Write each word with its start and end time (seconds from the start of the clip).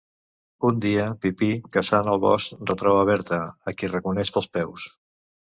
Un 0.69 0.79
dia, 0.85 1.03
Pipí 1.25 1.49
caçant 1.77 2.09
al 2.13 2.21
bosc 2.25 2.65
retroba 2.71 3.05
Berta, 3.13 3.41
a 3.73 3.77
qui 3.81 3.91
reconeix 3.93 4.37
pels 4.39 4.51
peus. 4.59 4.91